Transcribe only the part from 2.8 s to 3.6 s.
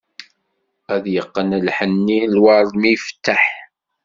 mi ifetteḥ.